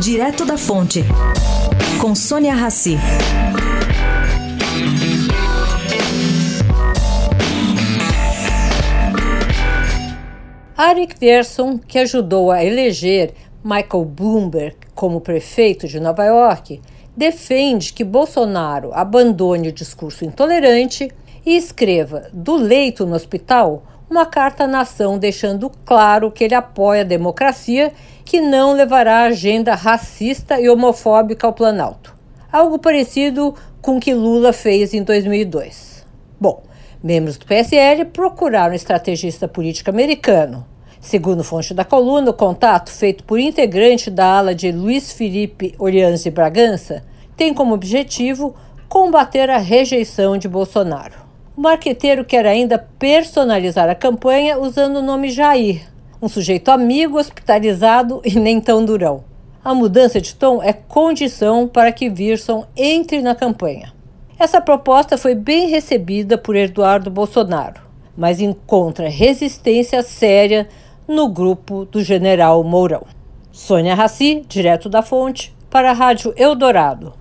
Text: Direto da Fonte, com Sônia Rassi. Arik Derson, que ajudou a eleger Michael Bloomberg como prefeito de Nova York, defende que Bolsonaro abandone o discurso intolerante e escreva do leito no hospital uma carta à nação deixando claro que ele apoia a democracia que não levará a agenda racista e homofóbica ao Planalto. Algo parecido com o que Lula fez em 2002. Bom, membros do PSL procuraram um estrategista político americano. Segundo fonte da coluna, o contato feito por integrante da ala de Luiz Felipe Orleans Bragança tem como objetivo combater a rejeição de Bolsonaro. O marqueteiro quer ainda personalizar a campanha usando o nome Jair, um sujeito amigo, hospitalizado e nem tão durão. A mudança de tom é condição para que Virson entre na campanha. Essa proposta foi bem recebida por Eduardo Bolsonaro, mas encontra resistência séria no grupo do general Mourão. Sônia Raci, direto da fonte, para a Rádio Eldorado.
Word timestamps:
Direto 0.00 0.44
da 0.44 0.58
Fonte, 0.58 1.02
com 1.98 2.14
Sônia 2.14 2.54
Rassi. 2.54 2.98
Arik 10.76 11.18
Derson, 11.18 11.78
que 11.78 11.98
ajudou 11.98 12.50
a 12.50 12.62
eleger 12.62 13.32
Michael 13.64 14.04
Bloomberg 14.04 14.76
como 14.94 15.20
prefeito 15.20 15.88
de 15.88 15.98
Nova 15.98 16.24
York, 16.24 16.82
defende 17.16 17.94
que 17.94 18.04
Bolsonaro 18.04 18.90
abandone 18.92 19.68
o 19.68 19.72
discurso 19.72 20.26
intolerante 20.26 21.10
e 21.44 21.56
escreva 21.56 22.28
do 22.34 22.54
leito 22.54 23.06
no 23.06 23.14
hospital 23.14 23.82
uma 24.08 24.24
carta 24.24 24.64
à 24.64 24.66
nação 24.66 25.18
deixando 25.18 25.70
claro 25.84 26.30
que 26.30 26.44
ele 26.44 26.54
apoia 26.54 27.00
a 27.00 27.04
democracia 27.04 27.92
que 28.24 28.40
não 28.40 28.72
levará 28.72 29.20
a 29.20 29.26
agenda 29.26 29.74
racista 29.74 30.60
e 30.60 30.68
homofóbica 30.68 31.46
ao 31.46 31.52
Planalto. 31.52 32.14
Algo 32.50 32.78
parecido 32.78 33.54
com 33.82 33.96
o 33.96 34.00
que 34.00 34.14
Lula 34.14 34.52
fez 34.52 34.94
em 34.94 35.02
2002. 35.02 36.06
Bom, 36.40 36.62
membros 37.02 37.36
do 37.36 37.46
PSL 37.46 38.04
procuraram 38.06 38.72
um 38.72 38.76
estrategista 38.76 39.46
político 39.46 39.90
americano. 39.90 40.66
Segundo 41.00 41.44
fonte 41.44 41.72
da 41.72 41.84
coluna, 41.84 42.30
o 42.30 42.34
contato 42.34 42.90
feito 42.90 43.22
por 43.24 43.38
integrante 43.38 44.10
da 44.10 44.38
ala 44.38 44.54
de 44.54 44.72
Luiz 44.72 45.12
Felipe 45.12 45.74
Orleans 45.78 46.26
Bragança 46.26 47.04
tem 47.36 47.52
como 47.52 47.74
objetivo 47.74 48.56
combater 48.88 49.50
a 49.50 49.58
rejeição 49.58 50.38
de 50.38 50.48
Bolsonaro. 50.48 51.25
O 51.56 51.60
marqueteiro 51.62 52.22
quer 52.22 52.44
ainda 52.44 52.78
personalizar 52.78 53.88
a 53.88 53.94
campanha 53.94 54.58
usando 54.58 54.96
o 54.96 55.02
nome 55.02 55.30
Jair, 55.30 55.88
um 56.20 56.28
sujeito 56.28 56.70
amigo, 56.70 57.18
hospitalizado 57.18 58.20
e 58.22 58.38
nem 58.38 58.60
tão 58.60 58.84
durão. 58.84 59.24
A 59.64 59.72
mudança 59.72 60.20
de 60.20 60.34
tom 60.34 60.62
é 60.62 60.74
condição 60.74 61.66
para 61.66 61.92
que 61.92 62.10
Virson 62.10 62.66
entre 62.76 63.22
na 63.22 63.34
campanha. 63.34 63.90
Essa 64.38 64.60
proposta 64.60 65.16
foi 65.16 65.34
bem 65.34 65.70
recebida 65.70 66.36
por 66.36 66.54
Eduardo 66.54 67.10
Bolsonaro, 67.10 67.80
mas 68.14 68.38
encontra 68.38 69.08
resistência 69.08 70.02
séria 70.02 70.68
no 71.08 71.26
grupo 71.26 71.86
do 71.86 72.02
general 72.02 72.62
Mourão. 72.64 73.06
Sônia 73.50 73.94
Raci, 73.94 74.44
direto 74.46 74.90
da 74.90 75.00
fonte, 75.00 75.56
para 75.70 75.90
a 75.90 75.94
Rádio 75.94 76.34
Eldorado. 76.36 77.14